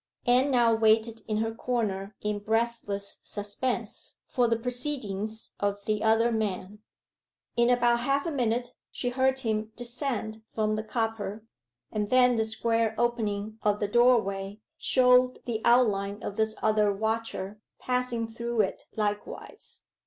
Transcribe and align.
Anne 0.25 0.49
now 0.49 0.73
waited 0.73 1.21
in 1.27 1.37
her 1.37 1.53
corner 1.53 2.15
in 2.21 2.39
breathless 2.39 3.19
suspense 3.23 4.17
for 4.25 4.47
the 4.47 4.57
proceedings 4.57 5.51
of 5.59 5.85
the 5.85 6.01
other 6.03 6.31
man. 6.31 6.79
In 7.55 7.69
about 7.69 7.99
half 7.99 8.25
a 8.25 8.31
minute 8.31 8.73
she 8.89 9.09
heard 9.09 9.37
him 9.37 9.71
descend 9.75 10.41
from 10.55 10.75
the 10.75 10.81
copper, 10.83 11.45
and 11.91 12.09
then 12.09 12.35
the 12.35 12.45
square 12.45 12.95
opening 12.97 13.59
of 13.61 13.79
the 13.79 13.87
doorway 13.87 14.59
showed 14.75 15.37
the 15.45 15.61
outline 15.63 16.23
of 16.23 16.35
this 16.35 16.55
other 16.63 16.91
watcher 16.91 17.61
passing 17.77 18.27
through 18.27 18.61
it 18.61 18.85
likewise. 18.95 19.83